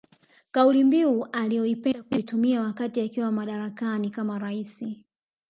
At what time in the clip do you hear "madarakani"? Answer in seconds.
3.31-4.09